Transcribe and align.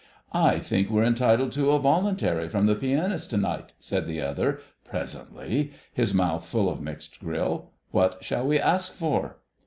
"I 0.33 0.57
think 0.57 0.89
we're 0.89 1.03
entitled 1.03 1.51
to 1.51 1.69
a 1.73 1.79
voluntary 1.79 2.49
from 2.49 2.65
the 2.65 2.73
pianist 2.73 3.29
to 3.29 3.37
night," 3.37 3.71
said 3.79 4.07
the 4.07 4.19
other 4.19 4.59
presently, 4.83 5.73
his 5.93 6.11
mouth 6.11 6.43
full 6.43 6.71
of 6.71 6.81
mixed 6.81 7.19
grill. 7.19 7.69
"What 7.91 8.23
shall 8.23 8.47
we 8.47 8.57
ask 8.59 8.93
for?" 8.95 9.37